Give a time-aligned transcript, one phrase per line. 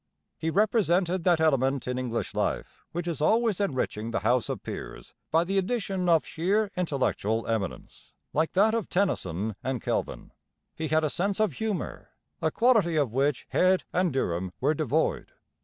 [0.39, 5.13] He represented that element in English life which is always enriching the House of Peers
[5.29, 10.31] by the addition of sheer intellectual eminence, like that of Tennyson and Kelvin.
[10.73, 12.09] He had a sense of humour,
[12.41, 15.27] a quality of which Head and Durham were devoid.